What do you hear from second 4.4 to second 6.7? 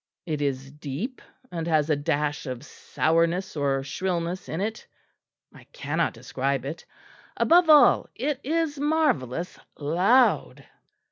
in it. I cannot describe